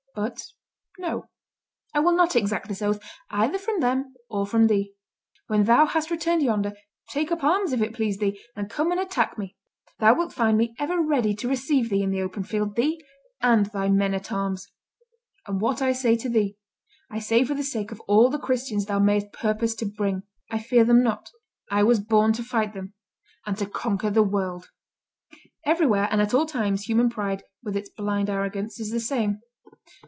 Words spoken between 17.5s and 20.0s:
the sake of all the Christians thou mayest purpose to